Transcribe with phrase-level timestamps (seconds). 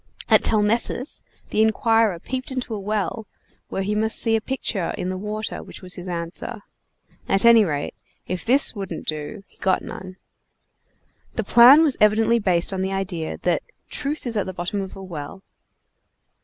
[0.29, 3.27] At Telmessus the inquirer peeped into a well,
[3.69, 6.63] where he must see a picture in the water which was his answer;
[7.29, 7.93] at any rate,
[8.25, 10.17] if this wouldn't do he got none.
[11.35, 14.95] This plan was evidently based on the idea that "truth is at the bottom of
[14.95, 15.43] a well."